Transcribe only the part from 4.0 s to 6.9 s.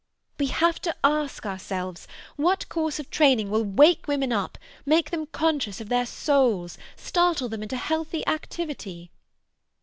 women up, make them conscious of their souls,